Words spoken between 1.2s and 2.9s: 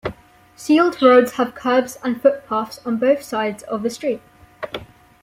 have kerbs and footpaths